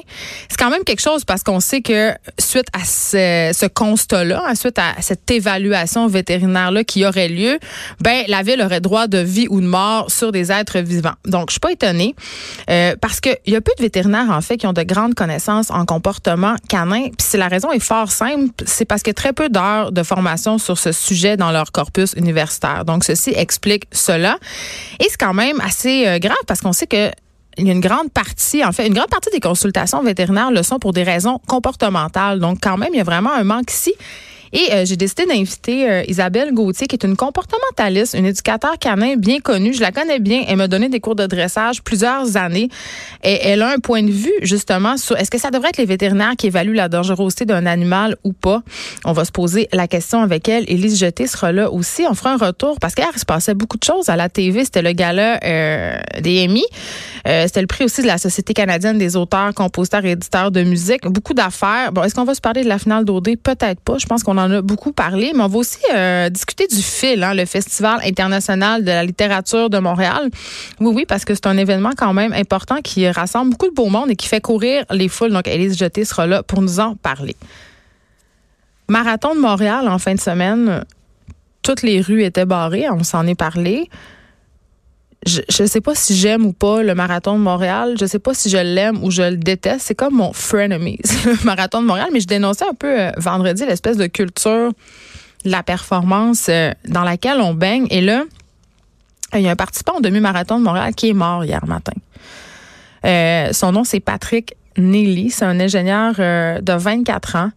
C'est 0.49 0.57
quand 0.57 0.69
même 0.69 0.83
quelque 0.83 1.01
chose 1.01 1.25
parce 1.25 1.43
qu'on 1.43 1.59
sait 1.59 1.81
que 1.81 2.13
suite 2.39 2.67
à 2.73 2.83
ce, 2.85 3.67
constat-là, 3.67 4.43
hein, 4.47 4.55
suite 4.55 4.79
à 4.79 5.01
cette 5.01 5.29
évaluation 5.29 6.07
vétérinaire-là 6.07 6.83
qui 6.83 7.05
aurait 7.05 7.29
lieu, 7.29 7.59
ben 7.99 8.23
la 8.27 8.43
ville 8.43 8.61
aurait 8.61 8.81
droit 8.81 9.07
de 9.07 9.17
vie 9.17 9.47
ou 9.49 9.61
de 9.61 9.67
mort 9.67 10.09
sur 10.09 10.31
des 10.31 10.51
êtres 10.51 10.79
vivants. 10.79 11.15
Donc, 11.25 11.49
je 11.49 11.53
suis 11.53 11.59
pas 11.59 11.71
euh, 12.69 12.95
parce 12.99 13.19
qu'il 13.19 13.37
y 13.47 13.55
a 13.55 13.61
peu 13.61 13.71
de 13.77 13.83
vétérinaires, 13.83 14.29
en 14.29 14.41
fait, 14.41 14.57
qui 14.57 14.67
ont 14.67 14.73
de 14.73 14.83
grandes 14.83 15.15
connaissances 15.15 15.71
en 15.71 15.85
comportement 15.85 16.55
canin. 16.69 17.09
Puis 17.17 17.37
la 17.37 17.47
raison 17.47 17.71
est 17.71 17.79
fort 17.79 18.11
simple, 18.11 18.51
c'est 18.65 18.85
parce 18.85 19.01
a 19.07 19.13
très 19.13 19.33
peu 19.33 19.49
d'heures 19.49 19.91
de 19.91 20.03
formation 20.03 20.57
sur 20.57 20.77
ce 20.77 20.91
sujet 20.91 21.37
dans 21.37 21.51
leur 21.51 21.71
corpus 21.71 22.13
universitaire. 22.13 22.85
Donc, 22.85 23.03
ceci 23.03 23.31
explique 23.35 23.85
cela. 23.91 24.37
Et 24.99 25.05
c'est 25.09 25.17
quand 25.17 25.33
même 25.33 25.59
assez 25.61 26.07
euh, 26.07 26.19
grave 26.19 26.37
parce 26.47 26.61
qu'on 26.61 26.73
sait 26.73 26.87
que 26.87 27.11
il 27.57 27.67
y 27.67 27.69
a 27.69 27.73
une 27.73 27.79
grande 27.79 28.11
partie, 28.11 28.65
en 28.65 28.73
fait, 28.73 28.85
une 28.85 28.93
grande 28.93 29.09
partie 29.09 29.29
des 29.31 29.39
consultations 29.39 30.03
vétérinaires 30.03 30.51
le 30.51 30.61
sont 30.61 30.77
pour 30.77 30.91
des 30.91 31.03
raisons 31.03 31.39
comportementales. 31.47 32.39
Donc, 32.39 32.59
quand 32.61 32.77
même, 32.77 32.89
il 32.91 32.97
y 32.97 33.01
a 33.01 33.05
vraiment 33.05 33.31
un 33.31 33.45
manque 33.45 33.71
ici. 33.71 33.93
Et 34.55 34.71
euh, 34.71 34.85
j'ai 34.85 34.95
décidé 34.95 35.25
d'inviter 35.25 35.89
euh, 35.89 36.03
Isabelle 36.07 36.53
Gauthier, 36.53 36.87
qui 36.87 36.95
est 36.95 37.03
une 37.03 37.17
comportementaliste, 37.17 38.13
une 38.17 38.25
éducateur 38.25 38.79
canin 38.79 39.17
bien 39.17 39.41
connue. 39.41 39.73
Je 39.73 39.81
la 39.81 39.91
connais 39.91 40.19
bien. 40.19 40.45
Elle 40.47 40.55
m'a 40.55 40.69
donné 40.69 40.87
des 40.87 41.01
cours 41.01 41.15
de 41.15 41.25
dressage 41.25 41.83
plusieurs 41.83 42.37
années. 42.37 42.69
Et 43.21 43.37
elle 43.43 43.61
a 43.61 43.71
un 43.71 43.79
point 43.79 44.01
de 44.01 44.11
vue, 44.11 44.31
justement, 44.43 44.95
sur 44.95 45.17
est-ce 45.17 45.29
que 45.29 45.37
ça 45.37 45.51
devrait 45.51 45.69
être 45.69 45.77
les 45.77 45.85
vétérinaires 45.85 46.35
qui 46.37 46.47
évaluent 46.47 46.73
la 46.73 46.87
dangerosité 46.87 47.43
d'un 47.43 47.65
animal 47.65 48.15
ou 48.23 48.31
pas? 48.31 48.63
On 49.03 49.11
va 49.11 49.25
se 49.25 49.31
poser 49.33 49.67
la 49.73 49.89
question 49.89 50.21
avec 50.21 50.47
elle. 50.47 50.63
Élise 50.69 50.97
Jeté 50.97 51.27
sera 51.27 51.51
là 51.51 51.69
aussi. 51.69 52.05
On 52.09 52.13
fera 52.13 52.31
un 52.31 52.37
retour 52.37 52.79
parce 52.79 52.95
qu'hier, 52.95 53.11
il 53.13 53.19
se 53.19 53.25
passait 53.25 53.55
beaucoup 53.55 53.77
de 53.77 53.83
choses 53.83 54.07
à 54.07 54.15
la 54.15 54.29
TV. 54.29 54.63
C'était 54.63 54.81
le 54.81 54.93
gala 54.93 55.37
euh, 55.43 55.97
des 56.21 56.45
Emmy. 56.45 56.63
C'était 57.25 57.61
le 57.61 57.67
prix 57.67 57.83
aussi 57.83 58.03
de 58.03 58.07
la 58.07 58.19
Société 58.19 58.53
canadienne 58.53 58.99
des 58.99 59.15
auteurs, 59.17 59.53
compositeurs 59.53 60.05
et 60.05 60.11
éditeurs 60.11 60.51
de 60.51 60.63
musique. 60.63 61.05
Beaucoup 61.07 61.33
d'affaires. 61.33 61.91
Bon, 61.91 62.03
est-ce 62.03 62.15
qu'on 62.15 62.23
va 62.23 62.35
se 62.35 62.41
parler 62.41 62.63
de 62.63 62.69
la 62.69 62.77
finale 62.77 63.03
d'OD? 63.03 63.35
Peut-être 63.41 63.81
pas. 63.81 63.97
Je 63.97 64.05
pense 64.05 64.23
qu'on 64.23 64.37
en 64.37 64.44
a 64.51 64.61
beaucoup 64.61 64.91
parlé, 64.91 65.31
mais 65.35 65.43
on 65.43 65.47
va 65.47 65.57
aussi 65.57 65.79
euh, 65.93 66.29
discuter 66.29 66.67
du 66.67 66.81
FIL, 66.81 67.23
hein, 67.23 67.33
le 67.33 67.45
Festival 67.45 67.99
international 68.03 68.83
de 68.83 68.89
la 68.89 69.03
littérature 69.03 69.69
de 69.69 69.77
Montréal. 69.79 70.29
Oui, 70.79 70.91
oui, 70.93 71.05
parce 71.07 71.25
que 71.25 71.33
c'est 71.33 71.47
un 71.47 71.57
événement 71.57 71.91
quand 71.95 72.13
même 72.13 72.33
important 72.33 72.77
qui 72.81 73.07
rassemble 73.09 73.51
beaucoup 73.51 73.69
de 73.69 73.73
beau 73.73 73.87
monde 73.87 74.11
et 74.11 74.15
qui 74.15 74.27
fait 74.27 74.41
courir 74.41 74.85
les 74.91 75.07
foules. 75.07 75.31
Donc, 75.31 75.47
Élise 75.47 75.77
Jeté 75.77 76.05
sera 76.05 76.27
là 76.27 76.43
pour 76.43 76.61
nous 76.61 76.79
en 76.79 76.95
parler. 76.95 77.35
Marathon 78.87 79.35
de 79.35 79.39
Montréal 79.39 79.87
en 79.87 79.97
fin 79.97 80.13
de 80.13 80.19
semaine, 80.19 80.85
toutes 81.63 81.81
les 81.81 82.01
rues 82.01 82.23
étaient 82.23 82.45
barrées, 82.45 82.89
on 82.89 83.03
s'en 83.03 83.25
est 83.25 83.35
parlé 83.35 83.89
je 85.25 85.63
ne 85.63 85.67
sais 85.67 85.81
pas 85.81 85.95
si 85.95 86.15
j'aime 86.15 86.45
ou 86.45 86.53
pas 86.53 86.83
le 86.83 86.93
marathon 86.93 87.37
de 87.37 87.43
Montréal. 87.43 87.95
Je 87.99 88.05
sais 88.05 88.19
pas 88.19 88.33
si 88.33 88.49
je 88.49 88.57
l'aime 88.57 89.03
ou 89.03 89.09
je 89.09 89.23
le 89.23 89.37
déteste. 89.37 89.87
C'est 89.87 89.95
comme 89.95 90.15
mon 90.15 90.33
frenemy, 90.33 90.99
le 91.25 91.43
marathon 91.43 91.81
de 91.81 91.87
Montréal. 91.87 92.09
Mais 92.13 92.19
je 92.19 92.27
dénonçais 92.27 92.65
un 92.69 92.75
peu 92.75 92.99
euh, 92.99 93.11
vendredi 93.17 93.65
l'espèce 93.65 93.97
de 93.97 94.05
culture 94.05 94.71
de 95.43 95.49
la 95.49 95.63
performance 95.63 96.47
euh, 96.49 96.71
dans 96.87 97.03
laquelle 97.03 97.39
on 97.41 97.55
baigne. 97.55 97.87
Et 97.89 98.01
là, 98.01 98.23
il 99.33 99.41
y 99.41 99.47
a 99.47 99.51
un 99.51 99.55
participant 99.55 99.97
au 99.97 100.01
demi-marathon 100.01 100.59
de 100.59 100.63
Montréal 100.63 100.93
qui 100.93 101.09
est 101.09 101.13
mort 101.13 101.43
hier 101.43 101.65
matin. 101.65 101.93
Euh, 103.03 103.51
son 103.51 103.71
nom, 103.71 103.83
c'est 103.83 103.99
Patrick 103.99 104.55
Nelly. 104.77 105.31
C'est 105.31 105.45
un 105.45 105.59
ingénieur 105.59 106.15
de 106.15 106.73
24 106.73 107.35
ans. 107.35 107.49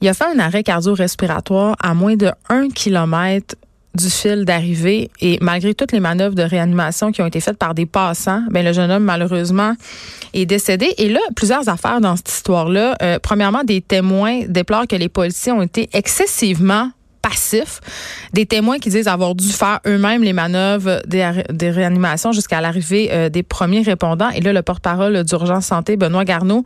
Il 0.00 0.08
a 0.08 0.14
fait 0.14 0.24
un 0.24 0.38
arrêt 0.38 0.62
cardio-respiratoire 0.62 1.76
à 1.80 1.94
moins 1.94 2.16
de 2.16 2.30
1 2.48 2.70
km 2.70 3.56
du 3.94 4.10
fil 4.10 4.44
d'arrivée 4.44 5.10
et 5.20 5.38
malgré 5.40 5.74
toutes 5.74 5.92
les 5.92 6.00
manœuvres 6.00 6.34
de 6.34 6.42
réanimation 6.42 7.12
qui 7.12 7.22
ont 7.22 7.26
été 7.26 7.40
faites 7.40 7.58
par 7.58 7.74
des 7.74 7.86
passants, 7.86 8.42
ben 8.50 8.64
le 8.64 8.72
jeune 8.72 8.90
homme 8.90 9.04
malheureusement 9.04 9.74
est 10.32 10.46
décédé. 10.46 10.92
Et 10.98 11.08
là, 11.08 11.20
plusieurs 11.36 11.68
affaires 11.68 12.00
dans 12.00 12.16
cette 12.16 12.30
histoire-là. 12.30 12.96
Euh, 13.02 13.18
premièrement, 13.22 13.62
des 13.64 13.80
témoins 13.80 14.42
déplorent 14.48 14.88
que 14.88 14.96
les 14.96 15.08
policiers 15.08 15.52
ont 15.52 15.62
été 15.62 15.88
excessivement 15.92 16.90
passifs. 17.22 17.80
Des 18.34 18.44
témoins 18.44 18.78
qui 18.78 18.90
disent 18.90 19.08
avoir 19.08 19.34
dû 19.34 19.48
faire 19.48 19.80
eux-mêmes 19.86 20.22
les 20.22 20.34
manœuvres 20.34 21.00
des, 21.06 21.70
réanimations 21.70 22.32
jusqu'à 22.32 22.60
l'arrivée 22.60 23.08
euh, 23.12 23.30
des 23.30 23.42
premiers 23.42 23.80
répondants. 23.80 24.28
Et 24.30 24.40
là, 24.40 24.52
le 24.52 24.60
porte-parole 24.60 25.24
d'urgence 25.24 25.66
santé, 25.66 25.96
Benoît 25.96 26.24
Garneau, 26.24 26.64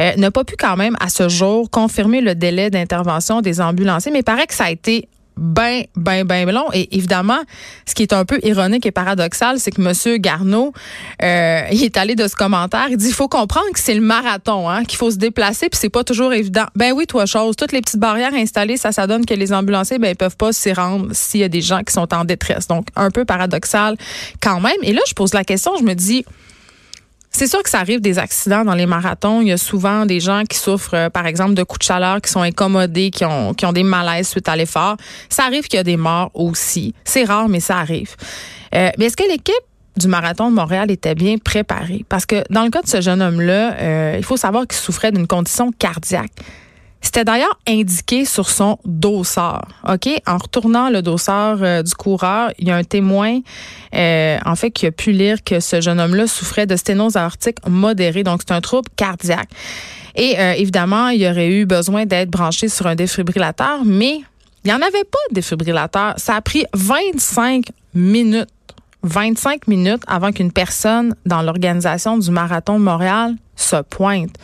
euh, 0.00 0.12
n'a 0.16 0.30
pas 0.32 0.42
pu 0.42 0.56
quand 0.58 0.76
même 0.76 0.96
à 0.98 1.08
ce 1.08 1.28
jour 1.28 1.70
confirmer 1.70 2.20
le 2.20 2.34
délai 2.34 2.70
d'intervention 2.70 3.40
des 3.40 3.60
ambulanciers, 3.60 4.10
mais 4.10 4.20
il 4.20 4.24
paraît 4.24 4.48
que 4.48 4.54
ça 4.54 4.64
a 4.64 4.70
été 4.70 5.08
ben, 5.40 5.84
ben, 5.96 6.24
ben 6.24 6.48
long. 6.50 6.66
Et 6.72 6.94
évidemment, 6.96 7.40
ce 7.86 7.94
qui 7.94 8.02
est 8.02 8.12
un 8.12 8.24
peu 8.24 8.38
ironique 8.42 8.84
et 8.84 8.90
paradoxal, 8.90 9.58
c'est 9.58 9.70
que 9.70 9.80
M. 9.80 10.18
Garneau, 10.18 10.72
euh, 11.22 11.62
il 11.72 11.82
est 11.82 11.96
allé 11.96 12.14
de 12.14 12.28
ce 12.28 12.36
commentaire. 12.36 12.88
Il 12.90 12.98
dit, 12.98 13.08
il 13.08 13.14
faut 13.14 13.28
comprendre 13.28 13.70
que 13.72 13.80
c'est 13.80 13.94
le 13.94 14.02
marathon, 14.02 14.68
hein, 14.68 14.84
qu'il 14.84 14.98
faut 14.98 15.10
se 15.10 15.16
déplacer, 15.16 15.70
puis 15.70 15.78
c'est 15.80 15.88
pas 15.88 16.04
toujours 16.04 16.34
évident. 16.34 16.66
Ben 16.76 16.92
oui, 16.92 17.06
toi, 17.06 17.24
chose. 17.24 17.56
Toutes 17.56 17.72
les 17.72 17.80
petites 17.80 17.98
barrières 17.98 18.34
installées, 18.34 18.76
ça, 18.76 18.92
ça 18.92 19.06
donne 19.06 19.24
que 19.24 19.34
les 19.34 19.52
ambulanciers, 19.52 19.98
ben, 19.98 20.10
ils 20.10 20.16
peuvent 20.16 20.36
pas 20.36 20.52
s'y 20.52 20.72
rendre 20.72 21.08
s'il 21.12 21.40
y 21.40 21.44
a 21.44 21.48
des 21.48 21.62
gens 21.62 21.82
qui 21.82 21.94
sont 21.94 22.12
en 22.12 22.24
détresse. 22.24 22.68
Donc, 22.68 22.88
un 22.94 23.10
peu 23.10 23.24
paradoxal 23.24 23.96
quand 24.42 24.60
même. 24.60 24.76
Et 24.82 24.92
là, 24.92 25.00
je 25.08 25.14
pose 25.14 25.32
la 25.32 25.44
question, 25.44 25.72
je 25.78 25.84
me 25.84 25.94
dis, 25.94 26.24
c'est 27.30 27.46
sûr 27.46 27.62
que 27.62 27.70
ça 27.70 27.78
arrive 27.78 28.00
des 28.00 28.18
accidents 28.18 28.64
dans 28.64 28.74
les 28.74 28.86
marathons. 28.86 29.40
Il 29.40 29.48
y 29.48 29.52
a 29.52 29.56
souvent 29.56 30.04
des 30.04 30.20
gens 30.20 30.42
qui 30.48 30.58
souffrent, 30.58 30.94
euh, 30.94 31.10
par 31.10 31.26
exemple, 31.26 31.54
de 31.54 31.62
coups 31.62 31.78
de 31.80 31.84
chaleur, 31.84 32.20
qui 32.20 32.30
sont 32.30 32.42
incommodés, 32.42 33.10
qui 33.10 33.24
ont, 33.24 33.54
qui 33.54 33.66
ont 33.66 33.72
des 33.72 33.84
malaises 33.84 34.28
suite 34.28 34.48
à 34.48 34.56
l'effort. 34.56 34.96
Ça 35.28 35.44
arrive 35.44 35.68
qu'il 35.68 35.76
y 35.76 35.80
a 35.80 35.84
des 35.84 35.96
morts 35.96 36.30
aussi. 36.34 36.94
C'est 37.04 37.24
rare, 37.24 37.48
mais 37.48 37.60
ça 37.60 37.78
arrive. 37.78 38.16
Euh, 38.74 38.90
mais 38.98 39.06
est-ce 39.06 39.16
que 39.16 39.28
l'équipe 39.28 39.54
du 39.96 40.08
marathon 40.08 40.50
de 40.50 40.54
Montréal 40.56 40.90
était 40.90 41.14
bien 41.14 41.38
préparée? 41.38 42.04
Parce 42.08 42.26
que 42.26 42.42
dans 42.50 42.64
le 42.64 42.70
cas 42.70 42.82
de 42.82 42.88
ce 42.88 43.00
jeune 43.00 43.22
homme-là, 43.22 43.74
euh, 43.74 44.14
il 44.18 44.24
faut 44.24 44.36
savoir 44.36 44.66
qu'il 44.66 44.78
souffrait 44.78 45.12
d'une 45.12 45.26
condition 45.26 45.70
cardiaque. 45.72 46.32
C'était 47.02 47.24
d'ailleurs 47.24 47.58
indiqué 47.66 48.24
sur 48.24 48.50
son 48.50 48.78
dossard. 48.84 49.68
OK? 49.88 50.08
En 50.26 50.36
retournant 50.36 50.90
le 50.90 51.00
dossard 51.00 51.58
euh, 51.62 51.82
du 51.82 51.94
coureur, 51.94 52.52
il 52.58 52.68
y 52.68 52.70
a 52.70 52.76
un 52.76 52.84
témoin, 52.84 53.40
euh, 53.94 54.38
en 54.44 54.54
fait, 54.54 54.70
qui 54.70 54.86
a 54.86 54.92
pu 54.92 55.12
lire 55.12 55.42
que 55.42 55.60
ce 55.60 55.80
jeune 55.80 55.98
homme-là 55.98 56.26
souffrait 56.26 56.66
de 56.66 56.76
sténose 56.76 57.16
aortique 57.16 57.56
modérée. 57.66 58.22
Donc, 58.22 58.42
c'est 58.46 58.54
un 58.54 58.60
trouble 58.60 58.88
cardiaque. 58.96 59.48
Et 60.14 60.38
euh, 60.38 60.52
évidemment, 60.52 61.08
il 61.08 61.24
aurait 61.26 61.48
eu 61.48 61.64
besoin 61.64 62.04
d'être 62.04 62.30
branché 62.30 62.68
sur 62.68 62.86
un 62.86 62.94
défibrillateur, 62.94 63.80
mais 63.84 64.20
il 64.64 64.68
n'y 64.68 64.72
en 64.72 64.82
avait 64.82 65.04
pas 65.04 65.18
de 65.30 65.34
défibrillateur. 65.34 66.14
Ça 66.18 66.34
a 66.34 66.40
pris 66.42 66.64
25 66.74 67.64
minutes 67.94 68.48
25 69.02 69.66
minutes 69.66 70.02
avant 70.06 70.30
qu'une 70.30 70.52
personne 70.52 71.14
dans 71.24 71.40
l'organisation 71.40 72.18
du 72.18 72.30
marathon 72.30 72.78
de 72.78 72.84
Montréal 72.84 73.34
se 73.56 73.76
pointe. 73.82 74.36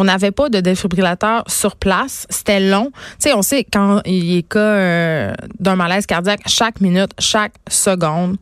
On 0.00 0.04
n'avait 0.04 0.30
pas 0.30 0.48
de 0.48 0.60
défibrillateur 0.60 1.44
sur 1.46 1.76
place. 1.76 2.26
C'était 2.30 2.58
long. 2.58 2.86
Tu 2.86 3.28
sais, 3.28 3.34
on 3.34 3.42
sait 3.42 3.64
quand 3.64 4.00
il 4.06 4.38
est 4.38 4.48
cas 4.48 4.58
euh, 4.58 5.34
d'un 5.58 5.76
malaise 5.76 6.06
cardiaque, 6.06 6.40
chaque 6.46 6.80
minute, 6.80 7.10
chaque 7.18 7.52
seconde 7.68 8.38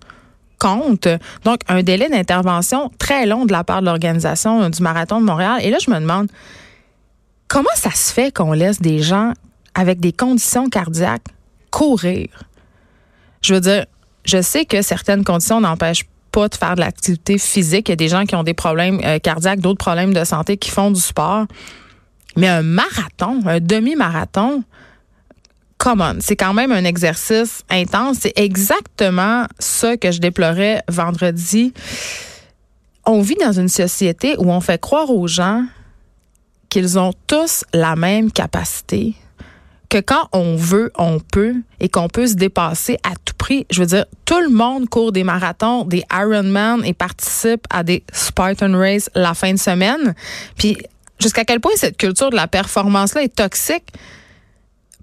compte. 0.61 1.09
Donc, 1.45 1.63
un 1.67 1.83
délai 1.83 2.09
d'intervention 2.09 2.93
très 3.01 3.27
long 3.27 3.45
de 3.45 3.51
la 3.51 3.65
part 3.65 3.81
de 3.81 3.87
l'organisation 3.87 4.71
du 4.71 4.81
Marathon 4.81 5.21
de 5.21 5.27
Montréal. 5.27 5.59
Et 5.65 5.71
là, 5.71 5.79
je 5.85 5.91
me 5.91 5.99
demande, 5.99 6.29
comment 7.49 7.67
ça 7.75 7.91
se 7.91 8.13
fait 8.13 8.33
qu'on 8.33 8.53
laisse 8.53 8.81
des 8.81 9.01
gens 9.01 9.33
avec 9.75 9.99
des 9.99 10.13
conditions 10.13 10.69
cardiaques 10.69 11.27
courir? 11.73 12.29
Je 13.43 13.55
veux 13.55 13.61
dire, 13.61 13.85
je 14.25 14.41
sais 14.41 14.65
que 14.65 14.81
certaines 14.81 15.25
conditions 15.25 15.61
n'empêchent 15.61 16.07
pas 16.31 16.49
de 16.49 16.55
faire 16.55 16.75
de 16.75 16.81
l'activité 16.81 17.39
physique. 17.39 17.89
Il 17.89 17.93
y 17.93 17.95
a 17.95 17.97
des 17.97 18.09
gens 18.09 18.25
qui 18.25 18.35
ont 18.35 18.43
des 18.43 18.55
problèmes 18.55 19.01
euh, 19.05 19.19
cardiaques, 19.19 19.61
d'autres 19.61 19.79
problèmes 19.79 20.15
de 20.15 20.25
santé 20.25 20.57
qui 20.57 20.71
font 20.71 20.91
du 20.91 21.01
sport. 21.01 21.47
Mais 22.37 22.49
un 22.49 22.63
marathon, 22.63 23.43
un 23.47 23.61
demi-marathon, 23.61 24.63
come 25.79 26.01
on, 26.01 26.19
c'est 26.21 26.37
quand 26.37 26.55
même 26.55 26.73
un 26.73 26.85
exercice 26.85 27.63
intense. 27.71 28.19
C'est 28.21 28.39
exactement 28.39 29.47
ça 29.59 29.97
que 29.97 30.13
je 30.13 30.21
déplorais 30.21 30.83
vendredi. 30.89 31.73
On 33.07 33.23
vit 33.23 33.37
dans 33.37 33.53
une 33.53 33.69
société 33.69 34.37
où 34.39 34.51
on 34.51 34.61
fait 34.61 34.81
croire 34.81 35.11
aux 35.11 35.27
gens 35.27 35.65
qu'ils 36.69 36.99
ont 36.99 37.13
tous 37.27 37.65
la 37.73 37.97
même 37.97 38.31
capacité, 38.31 39.15
que 39.89 39.99
quand 39.99 40.29
on 40.33 40.57
veut, 40.57 40.93
on 40.99 41.19
peut 41.19 41.55
et 41.81 41.89
qu'on 41.89 42.09
peut 42.09 42.27
se 42.27 42.35
dépasser 42.35 42.99
à 43.05 43.11
tout 43.25 43.35
prix. 43.39 43.67
Je 43.71 43.81
veux 43.81 43.87
dire, 43.87 44.05
tout 44.25 44.41
le 44.41 44.51
monde 44.51 44.89
court 44.89 45.13
des 45.13 45.25
marathons, 45.25 45.85
des 45.85 46.05
Ironman 46.13 46.85
et 46.85 46.93
participe 46.93 47.67
à 47.71 47.83
des 47.83 48.03
Spartan 48.13 48.77
Race 48.77 49.11
la 49.15 49.35
fin 49.35 49.53
de 49.53 49.59
semaine. 49.59 50.15
Puis 50.57 50.77
jusqu'à 51.19 51.45
quel 51.45 51.61
point 51.61 51.73
cette 51.77 51.97
culture 51.97 52.31
de 52.31 52.37
la 52.37 52.49
performance-là 52.49 53.23
est 53.23 53.35
toxique? 53.35 53.87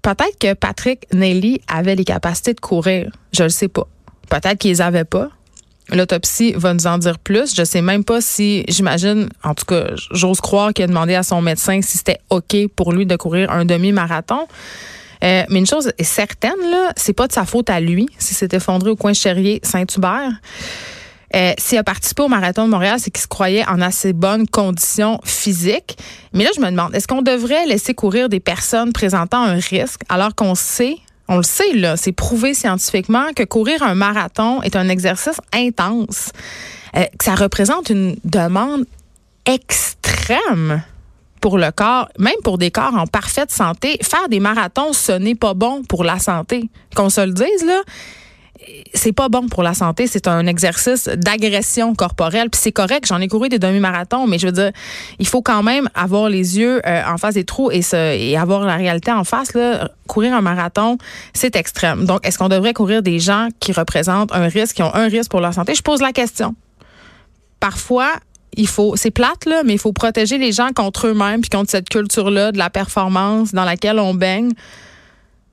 Peut-être 0.02 0.38
que 0.38 0.54
Patrick 0.54 1.06
Nelly 1.12 1.60
avait 1.66 1.96
les 1.96 2.04
capacités 2.04 2.54
de 2.54 2.60
courir. 2.60 3.10
Je 3.32 3.42
le 3.42 3.48
sais 3.48 3.68
pas. 3.68 3.88
Peut-être 4.30 4.58
qu'ils 4.58 4.70
les 4.70 4.80
avaient 4.80 5.04
pas. 5.04 5.30
L'autopsie 5.90 6.52
va 6.56 6.74
nous 6.74 6.86
en 6.86 6.98
dire 6.98 7.18
plus. 7.18 7.54
Je 7.54 7.62
sais 7.62 7.80
même 7.80 8.04
pas 8.04 8.20
si, 8.20 8.64
j'imagine, 8.68 9.28
en 9.44 9.54
tout 9.54 9.64
cas, 9.64 9.86
j'ose 10.10 10.40
croire 10.40 10.72
qu'il 10.72 10.84
a 10.84 10.88
demandé 10.88 11.14
à 11.14 11.22
son 11.22 11.40
médecin 11.40 11.80
si 11.82 11.98
c'était 11.98 12.18
OK 12.30 12.56
pour 12.74 12.92
lui 12.92 13.06
de 13.06 13.16
courir 13.16 13.50
un 13.52 13.64
demi-marathon. 13.64 14.46
Euh, 15.24 15.44
mais 15.48 15.60
une 15.60 15.66
chose 15.66 15.92
est 15.96 16.04
certaine, 16.04 16.60
là, 16.70 16.92
c'est 16.96 17.12
pas 17.12 17.26
de 17.26 17.32
sa 17.32 17.44
faute 17.44 17.70
à 17.70 17.80
lui 17.80 18.08
si 18.18 18.34
c'est 18.34 18.52
effondré 18.52 18.90
au 18.90 18.96
coin 18.96 19.12
Cherrier 19.12 19.60
Saint-Hubert. 19.62 20.32
Euh, 21.34 21.52
S'il 21.58 21.78
a 21.78 21.84
participé 21.84 22.22
au 22.22 22.28
marathon 22.28 22.66
de 22.66 22.70
Montréal, 22.70 22.98
c'est 22.98 23.10
qu'il 23.10 23.22
se 23.22 23.26
croyait 23.26 23.66
en 23.66 23.80
assez 23.80 24.12
bonnes 24.12 24.46
conditions 24.46 25.20
physiques. 25.24 25.96
Mais 26.32 26.44
là, 26.44 26.50
je 26.54 26.60
me 26.60 26.70
demande, 26.70 26.94
est-ce 26.94 27.08
qu'on 27.08 27.22
devrait 27.22 27.66
laisser 27.66 27.94
courir 27.94 28.28
des 28.28 28.40
personnes 28.40 28.92
présentant 28.92 29.42
un 29.42 29.54
risque 29.54 30.02
alors 30.08 30.34
qu'on 30.34 30.54
sait 30.54 30.96
on 31.28 31.36
le 31.38 31.42
sait, 31.42 31.72
là, 31.72 31.96
c'est 31.96 32.12
prouvé 32.12 32.54
scientifiquement 32.54 33.32
que 33.34 33.42
courir 33.42 33.82
un 33.82 33.94
marathon 33.94 34.62
est 34.62 34.76
un 34.76 34.88
exercice 34.88 35.40
intense, 35.52 36.30
euh, 36.96 37.04
que 37.18 37.24
ça 37.24 37.34
représente 37.34 37.90
une 37.90 38.16
demande 38.24 38.84
extrême 39.44 40.82
pour 41.40 41.58
le 41.58 41.70
corps, 41.70 42.08
même 42.18 42.34
pour 42.42 42.58
des 42.58 42.70
corps 42.70 42.94
en 42.94 43.06
parfaite 43.06 43.50
santé. 43.50 43.98
Faire 44.02 44.28
des 44.28 44.40
marathons, 44.40 44.92
ce 44.92 45.12
n'est 45.12 45.34
pas 45.34 45.54
bon 45.54 45.82
pour 45.84 46.04
la 46.04 46.18
santé. 46.18 46.68
Qu'on 46.94 47.10
se 47.10 47.20
le 47.20 47.32
dise, 47.32 47.64
là 47.64 47.82
c'est 48.94 49.12
pas 49.12 49.28
bon 49.28 49.48
pour 49.48 49.62
la 49.62 49.74
santé. 49.74 50.06
C'est 50.06 50.26
un 50.28 50.46
exercice 50.46 51.08
d'agression 51.08 51.94
corporelle. 51.94 52.50
Puis 52.50 52.60
c'est 52.62 52.72
correct, 52.72 53.06
j'en 53.06 53.20
ai 53.20 53.28
couru 53.28 53.48
des 53.48 53.58
demi-marathons, 53.58 54.26
mais 54.26 54.38
je 54.38 54.46
veux 54.46 54.52
dire, 54.52 54.72
il 55.18 55.26
faut 55.26 55.42
quand 55.42 55.62
même 55.62 55.88
avoir 55.94 56.28
les 56.28 56.58
yeux 56.58 56.80
euh, 56.86 57.02
en 57.06 57.18
face 57.18 57.34
des 57.34 57.44
trous 57.44 57.70
et, 57.70 58.36
avoir 58.36 58.64
la 58.64 58.76
réalité 58.76 59.12
en 59.12 59.24
face. 59.24 59.52
Courir 60.06 60.34
un 60.34 60.40
marathon, 60.40 60.98
c'est 61.34 61.56
extrême. 61.56 62.04
Donc, 62.04 62.26
est-ce 62.26 62.38
qu'on 62.38 62.48
devrait 62.48 62.74
courir 62.74 63.02
des 63.02 63.18
gens 63.18 63.48
qui 63.60 63.72
représentent 63.72 64.32
un 64.32 64.48
risque, 64.48 64.76
qui 64.76 64.82
ont 64.82 64.94
un 64.94 65.08
risque 65.08 65.30
pour 65.30 65.40
leur 65.40 65.54
santé? 65.54 65.74
Je 65.74 65.82
pose 65.82 66.00
la 66.00 66.12
question. 66.12 66.54
Parfois, 67.60 68.12
il 68.56 68.68
faut, 68.68 68.96
c'est 68.96 69.10
plate, 69.10 69.44
là, 69.46 69.62
mais 69.64 69.74
il 69.74 69.78
faut 69.78 69.92
protéger 69.92 70.38
les 70.38 70.52
gens 70.52 70.70
contre 70.74 71.08
eux-mêmes 71.08 71.40
puis 71.40 71.50
contre 71.50 71.70
cette 71.70 71.88
culture-là 71.88 72.52
de 72.52 72.58
la 72.58 72.70
performance 72.70 73.52
dans 73.52 73.64
laquelle 73.64 73.98
on 73.98 74.14
baigne 74.14 74.52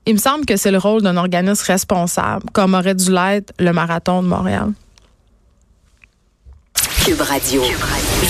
il 0.06 0.14
me 0.14 0.18
semble 0.18 0.44
que 0.44 0.56
c'est 0.56 0.70
le 0.70 0.78
rôle 0.78 1.02
d'un 1.02 1.16
organisme 1.16 1.64
responsable, 1.66 2.44
comme 2.52 2.74
aurait 2.74 2.94
dû 2.94 3.10
l'être 3.10 3.52
le 3.58 3.72
marathon 3.72 4.22
de 4.22 4.28
Montréal. 4.28 4.72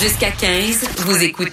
Jusqu'à 0.01 0.31
15, 0.31 0.89
vous 1.05 1.23
écoutez. 1.23 1.51